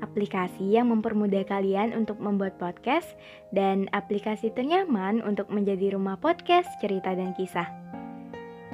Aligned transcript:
aplikasi 0.00 0.76
yang 0.76 0.90
mempermudah 0.90 1.46
kalian 1.46 1.94
untuk 1.94 2.18
membuat 2.22 2.58
podcast, 2.58 3.06
dan 3.54 3.86
aplikasi 3.90 4.50
ternyaman 4.52 5.22
untuk 5.22 5.50
menjadi 5.50 5.94
rumah 5.94 6.18
podcast, 6.18 6.68
cerita, 6.78 7.14
dan 7.14 7.34
kisah. 7.34 7.68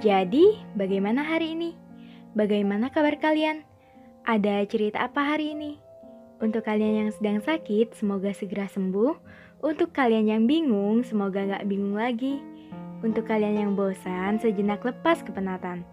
Jadi, 0.03 0.59
bagaimana 0.75 1.23
hari 1.23 1.55
ini? 1.55 1.71
Bagaimana 2.35 2.91
kabar 2.91 3.15
kalian? 3.17 3.63
Ada 4.27 4.67
cerita 4.67 5.07
apa 5.07 5.23
hari 5.23 5.55
ini? 5.55 5.79
Untuk 6.43 6.67
kalian 6.67 7.07
yang 7.07 7.11
sedang 7.15 7.39
sakit, 7.39 7.95
semoga 7.95 8.35
segera 8.35 8.67
sembuh. 8.67 9.15
Untuk 9.63 9.95
kalian 9.95 10.29
yang 10.29 10.43
bingung, 10.45 11.07
semoga 11.07 11.41
nggak 11.41 11.65
bingung 11.71 11.95
lagi. 11.95 12.43
Untuk 13.05 13.29
kalian 13.31 13.61
yang 13.61 13.73
bosan, 13.79 14.43
sejenak 14.43 14.83
lepas 14.83 15.23
kepenatan. 15.23 15.87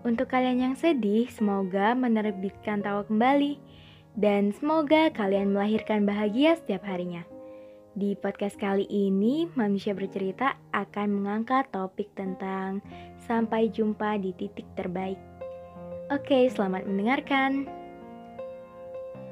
Untuk 0.00 0.32
kalian 0.32 0.62
yang 0.70 0.74
sedih, 0.78 1.28
semoga 1.28 1.92
menerbitkan 1.92 2.80
tawa 2.80 3.04
kembali 3.04 3.69
dan 4.18 4.50
semoga 4.56 5.10
kalian 5.14 5.54
melahirkan 5.54 6.02
bahagia 6.02 6.58
setiap 6.58 6.82
harinya. 6.86 7.22
Di 7.90 8.14
podcast 8.14 8.54
kali 8.54 8.86
ini, 8.86 9.50
Manusia 9.58 9.94
Bercerita 9.98 10.54
akan 10.70 11.20
mengangkat 11.20 11.74
topik 11.74 12.14
tentang 12.14 12.78
sampai 13.26 13.66
jumpa 13.70 14.18
di 14.22 14.30
titik 14.34 14.66
terbaik. 14.78 15.18
Oke, 16.10 16.46
selamat 16.50 16.86
mendengarkan. 16.86 17.66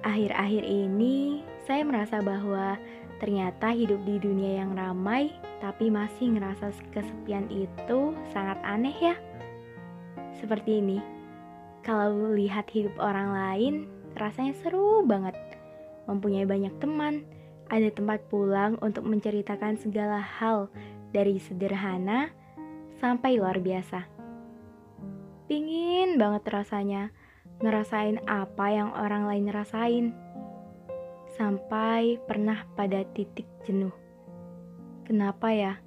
Akhir-akhir 0.03 0.63
ini, 0.63 1.43
saya 1.67 1.83
merasa 1.83 2.23
bahwa 2.23 2.79
ternyata 3.19 3.75
hidup 3.75 3.99
di 4.07 4.19
dunia 4.23 4.63
yang 4.63 4.79
ramai, 4.79 5.35
tapi 5.59 5.91
masih 5.91 6.39
ngerasa 6.39 6.71
kesepian 6.95 7.51
itu 7.51 8.15
sangat 8.31 8.59
aneh 8.63 8.95
ya. 8.95 9.15
Seperti 10.39 10.79
ini, 10.79 10.99
kalau 11.83 12.35
lihat 12.35 12.71
hidup 12.71 12.95
orang 12.99 13.35
lain, 13.35 13.75
rasanya 14.17 14.55
seru 14.63 15.05
banget. 15.05 15.37
Mempunyai 16.09 16.49
banyak 16.49 16.73
teman, 16.81 17.27
ada 17.69 17.89
tempat 17.93 18.25
pulang 18.33 18.81
untuk 18.81 19.05
menceritakan 19.05 19.77
segala 19.77 20.21
hal 20.21 20.73
dari 21.13 21.37
sederhana 21.37 22.33
sampai 23.01 23.37
luar 23.37 23.61
biasa. 23.61 24.09
Pingin 25.49 26.21
banget 26.21 26.45
rasanya 26.49 27.03
ngerasain 27.61 28.21
apa 28.29 28.67
yang 28.73 28.93
orang 28.93 29.29
lain 29.29 29.49
rasain. 29.53 30.07
Sampai 31.37 32.19
pernah 32.27 32.67
pada 32.75 33.05
titik 33.15 33.47
jenuh. 33.65 33.95
Kenapa 35.07 35.55
ya? 35.55 35.81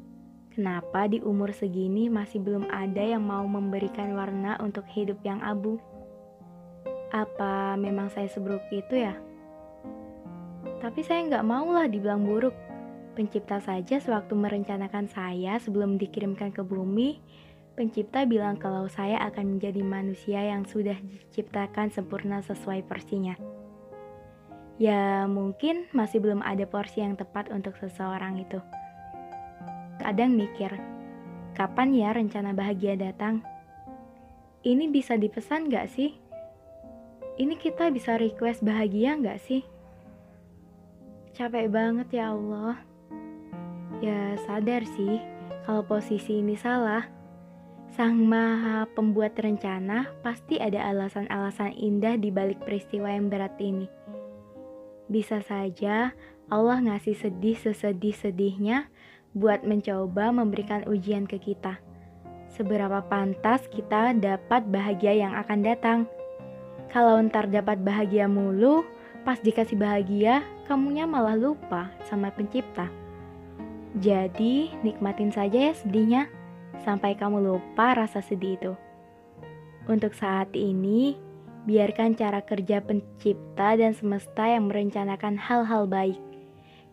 Kenapa 0.52 1.08
di 1.08 1.22
umur 1.24 1.56
segini 1.56 2.12
masih 2.12 2.44
belum 2.44 2.68
ada 2.74 3.00
yang 3.00 3.24
mau 3.24 3.44
memberikan 3.48 4.18
warna 4.18 4.60
untuk 4.60 4.84
hidup 4.90 5.20
yang 5.24 5.40
abu? 5.40 5.80
Apa 7.12 7.76
memang 7.76 8.08
saya 8.08 8.32
seburuk 8.32 8.64
itu 8.72 8.96
ya? 9.04 9.20
Tapi 10.80 11.04
saya 11.04 11.28
nggak 11.28 11.44
maulah 11.44 11.92
dibilang 11.92 12.24
buruk. 12.24 12.56
Pencipta 13.20 13.60
saja 13.60 14.00
sewaktu 14.00 14.32
merencanakan 14.32 15.12
saya 15.12 15.60
sebelum 15.60 16.00
dikirimkan 16.00 16.56
ke 16.56 16.64
bumi, 16.64 17.20
pencipta 17.76 18.24
bilang 18.24 18.56
kalau 18.56 18.88
saya 18.88 19.20
akan 19.28 19.60
menjadi 19.60 19.84
manusia 19.84 20.40
yang 20.40 20.64
sudah 20.64 20.96
diciptakan 20.96 21.92
sempurna 21.92 22.40
sesuai 22.40 22.88
porsinya. 22.88 23.36
Ya 24.80 25.28
mungkin 25.28 25.92
masih 25.92 26.24
belum 26.24 26.40
ada 26.40 26.64
porsi 26.64 27.04
yang 27.04 27.20
tepat 27.20 27.52
untuk 27.52 27.76
seseorang 27.76 28.40
itu. 28.40 28.64
Kadang 30.00 30.34
mikir, 30.40 30.72
kapan 31.60 31.92
ya 31.92 32.16
rencana 32.16 32.56
bahagia 32.56 32.96
datang? 32.96 33.44
Ini 34.64 34.88
bisa 34.88 35.20
dipesan 35.20 35.68
gak 35.68 35.92
sih? 35.92 36.31
Ini 37.42 37.58
kita 37.58 37.90
bisa 37.90 38.22
request 38.22 38.62
bahagia 38.62 39.18
nggak 39.18 39.42
sih? 39.42 39.66
Capek 41.34 41.74
banget 41.74 42.22
ya 42.22 42.38
Allah. 42.38 42.78
Ya 43.98 44.38
sadar 44.46 44.86
sih 44.86 45.18
kalau 45.66 45.82
posisi 45.82 46.38
ini 46.38 46.54
salah. 46.54 47.10
Sang 47.92 48.16
Maha 48.16 48.88
Pembuat 48.94 49.36
rencana 49.36 50.08
pasti 50.24 50.56
ada 50.62 50.80
alasan-alasan 50.94 51.76
indah 51.76 52.16
di 52.16 52.32
balik 52.32 52.62
peristiwa 52.64 53.10
yang 53.12 53.28
berat 53.28 53.58
ini. 53.60 53.90
Bisa 55.12 55.44
saja 55.44 56.16
Allah 56.48 56.78
ngasih 56.80 57.20
sedih 57.20 57.58
sesedih-sedihnya 57.60 58.88
buat 59.36 59.68
mencoba 59.68 60.32
memberikan 60.32 60.88
ujian 60.88 61.28
ke 61.28 61.36
kita. 61.36 61.84
Seberapa 62.54 63.04
pantas 63.04 63.68
kita 63.68 64.16
dapat 64.16 64.72
bahagia 64.72 65.28
yang 65.28 65.34
akan 65.36 65.60
datang 65.60 66.00
kalau 66.92 67.16
ntar 67.24 67.48
dapat 67.48 67.80
bahagia 67.80 68.28
mulu, 68.28 68.84
pas 69.24 69.40
dikasih 69.40 69.80
bahagia, 69.80 70.44
kamunya 70.68 71.08
malah 71.08 71.40
lupa 71.40 71.88
sama 72.12 72.28
pencipta. 72.36 72.92
Jadi, 73.96 74.76
nikmatin 74.84 75.32
saja 75.32 75.72
ya 75.72 75.74
sedihnya, 75.76 76.28
sampai 76.84 77.16
kamu 77.16 77.40
lupa 77.40 77.96
rasa 77.96 78.20
sedih 78.20 78.60
itu. 78.60 78.74
Untuk 79.88 80.12
saat 80.16 80.52
ini, 80.52 81.16
biarkan 81.64 82.20
cara 82.20 82.44
kerja 82.44 82.84
pencipta 82.84 83.80
dan 83.80 83.96
semesta 83.96 84.48
yang 84.48 84.68
merencanakan 84.68 85.40
hal-hal 85.40 85.88
baik. 85.88 86.20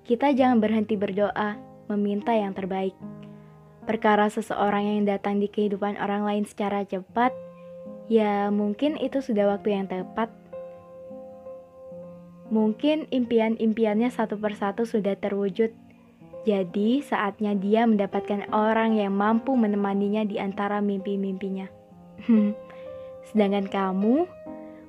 Kita 0.06 0.30
jangan 0.30 0.62
berhenti 0.62 0.94
berdoa, 0.94 1.58
meminta 1.90 2.32
yang 2.32 2.54
terbaik. 2.54 2.94
Perkara 3.88 4.28
seseorang 4.28 4.84
yang 4.84 5.02
datang 5.08 5.40
di 5.40 5.48
kehidupan 5.48 5.96
orang 5.96 6.22
lain 6.22 6.44
secara 6.44 6.84
cepat 6.84 7.32
Ya, 8.08 8.48
mungkin 8.48 8.96
itu 8.96 9.20
sudah 9.20 9.52
waktu 9.52 9.76
yang 9.76 9.84
tepat. 9.84 10.32
Mungkin 12.48 13.04
impian-impiannya 13.12 14.08
satu 14.08 14.40
persatu 14.40 14.88
sudah 14.88 15.12
terwujud. 15.20 15.68
Jadi, 16.48 17.04
saatnya 17.04 17.52
dia 17.52 17.84
mendapatkan 17.84 18.48
orang 18.56 18.96
yang 18.96 19.12
mampu 19.12 19.52
menemaninya 19.52 20.24
di 20.24 20.40
antara 20.40 20.80
mimpi-mimpinya. 20.80 21.68
Sedangkan 23.28 23.68
kamu, 23.68 24.24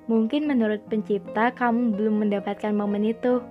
mungkin 0.07 0.47
menurut 0.47 0.79
pencipta 0.87 1.51
kamu 1.51 1.99
belum 1.99 2.23
mendapatkan 2.23 2.71
momen 2.71 3.03
itu. 3.03 3.43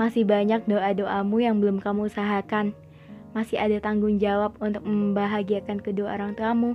Masih 0.00 0.24
banyak 0.24 0.64
doa-doamu 0.64 1.36
yang 1.44 1.60
belum 1.60 1.84
kamu 1.84 2.08
usahakan. 2.08 2.72
Masih 3.36 3.60
ada 3.60 3.76
tanggung 3.84 4.16
jawab 4.16 4.56
untuk 4.64 4.80
membahagiakan 4.88 5.84
kedua 5.84 6.16
orang 6.16 6.32
tuamu. 6.32 6.72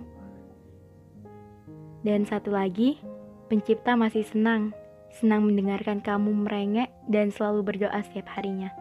Dan 2.02 2.26
satu 2.26 2.50
lagi, 2.54 2.98
pencipta 3.46 3.94
masih 3.94 4.26
senang, 4.26 4.74
senang 5.14 5.46
mendengarkan 5.46 6.02
kamu 6.02 6.48
merengek 6.48 6.90
dan 7.06 7.30
selalu 7.30 7.62
berdoa 7.62 8.02
setiap 8.02 8.26
harinya. 8.34 8.74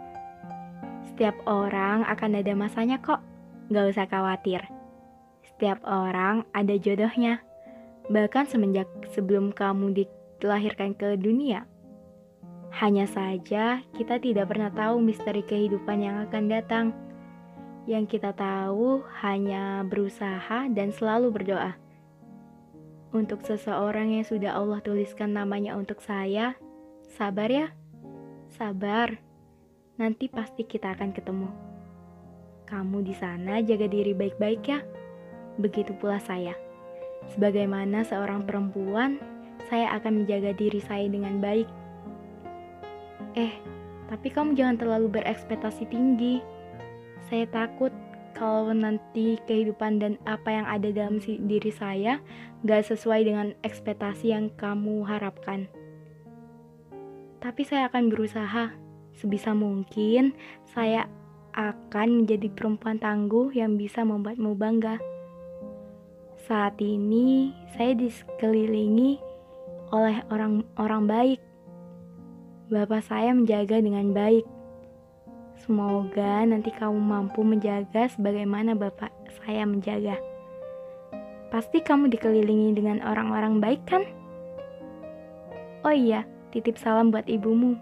Setiap 1.13 1.37
orang 1.45 2.07
akan 2.09 2.41
ada 2.41 2.53
masanya 2.57 2.97
kok, 2.97 3.21
gak 3.69 3.93
usah 3.93 4.09
khawatir. 4.09 4.65
Setiap 5.45 5.85
orang 5.85 6.49
ada 6.57 6.73
jodohnya, 6.81 7.45
bahkan 8.09 8.49
semenjak 8.49 8.89
sebelum 9.13 9.53
kamu 9.53 10.09
dilahirkan 10.41 10.97
ke 10.97 11.21
dunia. 11.21 11.69
Hanya 12.71 13.05
saja 13.05 13.83
kita 13.99 14.17
tidak 14.23 14.49
pernah 14.49 14.73
tahu 14.73 15.03
misteri 15.03 15.45
kehidupan 15.45 16.01
yang 16.01 16.17
akan 16.25 16.45
datang. 16.49 16.87
Yang 17.85 18.17
kita 18.17 18.33
tahu 18.33 19.03
hanya 19.21 19.83
berusaha 19.85 20.71
dan 20.71 20.95
selalu 20.95 21.35
berdoa. 21.35 21.90
Untuk 23.11 23.43
seseorang 23.43 24.15
yang 24.15 24.23
sudah 24.23 24.55
Allah 24.55 24.79
tuliskan 24.87 25.35
namanya 25.35 25.75
untuk 25.75 25.99
saya, 25.99 26.55
sabar 27.11 27.51
ya, 27.51 27.67
sabar. 28.55 29.19
Nanti 29.99 30.31
pasti 30.31 30.63
kita 30.63 30.95
akan 30.95 31.11
ketemu. 31.11 31.51
Kamu 32.71 33.03
di 33.03 33.11
sana 33.19 33.59
jaga 33.67 33.91
diri 33.91 34.15
baik-baik 34.15 34.63
ya. 34.63 34.79
Begitu 35.59 35.91
pula 35.99 36.23
saya. 36.23 36.55
Sebagaimana 37.35 38.07
seorang 38.07 38.47
perempuan, 38.47 39.19
saya 39.67 39.91
akan 39.99 40.23
menjaga 40.23 40.55
diri 40.55 40.79
saya 40.79 41.11
dengan 41.11 41.43
baik. 41.43 41.67
Eh, 43.35 43.55
tapi 44.07 44.31
kamu 44.31 44.55
jangan 44.55 44.79
terlalu 44.79 45.19
berekspektasi 45.19 45.91
tinggi. 45.91 46.39
Saya 47.27 47.47
takut 47.51 47.91
kalau 48.41 48.73
nanti 48.73 49.37
kehidupan 49.45 50.01
dan 50.01 50.17
apa 50.25 50.49
yang 50.49 50.65
ada 50.65 50.89
dalam 50.89 51.21
diri 51.21 51.69
saya 51.69 52.25
gak 52.65 52.89
sesuai 52.89 53.29
dengan 53.29 53.53
ekspektasi 53.61 54.33
yang 54.33 54.49
kamu 54.57 55.05
harapkan. 55.05 55.69
Tapi 57.45 57.69
saya 57.69 57.93
akan 57.93 58.09
berusaha 58.09 58.73
sebisa 59.13 59.53
mungkin 59.53 60.33
saya 60.73 61.05
akan 61.53 62.25
menjadi 62.25 62.49
perempuan 62.49 62.97
tangguh 62.97 63.53
yang 63.53 63.77
bisa 63.77 64.09
membuatmu 64.09 64.57
bangga. 64.57 64.97
Saat 66.49 66.81
ini 66.81 67.53
saya 67.77 67.93
dikelilingi 67.93 69.21
oleh 69.93 70.25
orang-orang 70.33 71.05
baik. 71.05 71.41
Bapak 72.73 73.05
saya 73.05 73.37
menjaga 73.37 73.85
dengan 73.85 74.17
baik. 74.17 74.60
Semoga 75.61 76.41
nanti 76.49 76.73
kamu 76.73 76.97
mampu 76.97 77.45
menjaga 77.45 78.09
sebagaimana 78.09 78.73
bapak 78.73 79.13
saya 79.45 79.69
menjaga. 79.69 80.17
Pasti 81.53 81.85
kamu 81.85 82.09
dikelilingi 82.09 82.81
dengan 82.81 83.05
orang-orang 83.05 83.61
baik 83.61 83.83
kan? 83.85 84.09
Oh 85.85 85.93
iya, 85.93 86.25
titip 86.49 86.81
salam 86.81 87.13
buat 87.13 87.29
ibumu. 87.29 87.77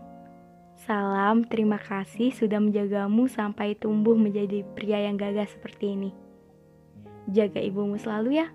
Salam, 0.79 1.47
terima 1.47 1.79
kasih 1.79 2.35
sudah 2.35 2.59
menjagamu 2.59 3.31
sampai 3.31 3.79
tumbuh 3.79 4.15
menjadi 4.19 4.67
pria 4.75 5.07
yang 5.07 5.15
gagah 5.15 5.47
seperti 5.47 5.95
ini. 5.95 6.11
Jaga 7.31 7.63
ibumu 7.63 7.95
selalu 7.95 8.43
ya. 8.43 8.51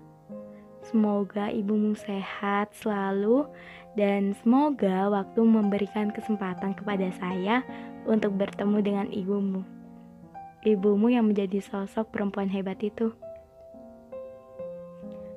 Semoga 0.84 1.48
ibumu 1.48 1.96
sehat 1.96 2.76
selalu 2.76 3.48
dan 3.96 4.36
semoga 4.40 5.08
waktu 5.08 5.40
memberikan 5.40 6.12
kesempatan 6.12 6.76
kepada 6.76 7.08
saya 7.16 7.64
untuk 8.04 8.36
bertemu 8.36 8.78
dengan 8.80 9.06
ibumu. 9.10 9.62
Ibumu 10.64 11.12
yang 11.12 11.28
menjadi 11.28 11.60
sosok 11.60 12.08
perempuan 12.08 12.48
hebat 12.48 12.80
itu. 12.80 13.12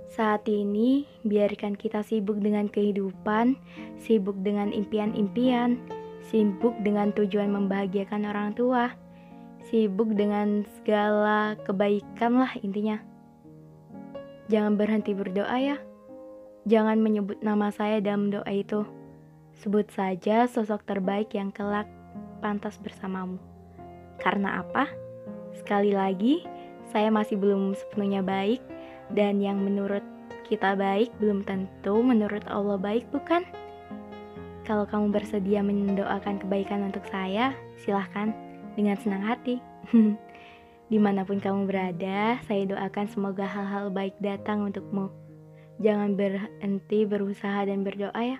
Saat 0.07 0.47
ini, 0.47 1.03
biarkan 1.27 1.75
kita 1.75 2.01
sibuk 2.01 2.39
dengan 2.39 2.71
kehidupan, 2.71 3.59
sibuk 3.99 4.39
dengan 4.39 4.71
impian-impian, 4.71 5.77
sibuk 6.31 6.73
dengan 6.81 7.11
tujuan 7.11 7.51
membahagiakan 7.51 8.23
orang 8.25 8.55
tua, 8.55 8.95
sibuk 9.67 10.15
dengan 10.15 10.63
segala 10.79 11.59
kebaikan 11.67 12.39
lah 12.39 12.51
intinya. 12.63 13.03
Jangan 14.47 14.79
berhenti 14.79 15.11
berdoa 15.11 15.57
ya. 15.59 15.77
Jangan 16.67 17.03
menyebut 17.03 17.43
nama 17.43 17.67
saya 17.71 17.99
dalam 17.99 18.31
doa 18.31 18.47
itu. 18.47 18.87
Sebut 19.59 19.91
saja 19.91 20.47
sosok 20.47 20.87
terbaik 20.87 21.35
yang 21.35 21.51
kelak 21.51 21.87
pantas 22.39 22.77
bersamamu. 22.79 23.41
Karena 24.21 24.61
apa? 24.65 24.89
Sekali 25.57 25.93
lagi, 25.93 26.45
saya 26.93 27.11
masih 27.11 27.37
belum 27.37 27.75
sepenuhnya 27.75 28.23
baik 28.23 28.61
dan 29.13 29.39
yang 29.43 29.59
menurut 29.59 30.03
kita 30.47 30.79
baik 30.79 31.11
belum 31.19 31.43
tentu 31.43 31.99
menurut 31.99 32.43
Allah 32.47 32.79
baik 32.79 33.03
bukan? 33.11 33.43
Kalau 34.63 34.83
kamu 34.83 35.15
bersedia 35.15 35.63
mendoakan 35.63 36.43
kebaikan 36.43 36.87
untuk 36.87 37.03
saya, 37.07 37.55
silahkan 37.79 38.35
dengan 38.75 38.99
senang 38.99 39.23
hati. 39.23 39.63
Di 40.91 40.99
mana 40.99 41.27
pun 41.27 41.39
kamu 41.39 41.67
berada, 41.67 42.39
saya 42.47 42.63
doakan 42.63 43.07
semoga 43.11 43.43
hal-hal 43.43 43.91
baik 43.91 44.15
datang 44.23 44.63
untukmu. 44.67 45.11
Jangan 45.83 46.15
berhenti 46.15 47.03
berusaha 47.03 47.67
dan 47.67 47.83
berdoa 47.83 48.15
ya. 48.15 48.39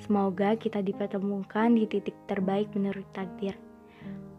Semoga 0.00 0.56
kita 0.56 0.80
dipertemukan 0.80 1.76
di 1.76 1.84
titik 1.86 2.16
terbaik 2.26 2.72
menurut 2.72 3.04
takdir. 3.12 3.54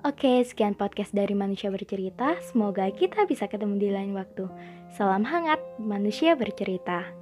Oke, 0.01 0.41
sekian 0.41 0.73
podcast 0.73 1.13
dari 1.13 1.38
Manusia 1.38 1.69
Bercerita. 1.69 2.33
Semoga 2.41 2.89
kita 2.89 3.29
bisa 3.29 3.45
ketemu 3.45 3.77
di 3.77 3.89
lain 3.93 4.17
waktu. 4.17 4.49
Salam 4.97 5.21
hangat, 5.21 5.61
Manusia 5.77 6.33
Bercerita. 6.33 7.20